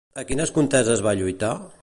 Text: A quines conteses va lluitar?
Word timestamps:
A 0.21 0.23
quines 0.29 0.53
conteses 0.55 1.05
va 1.09 1.15
lluitar? 1.21 1.55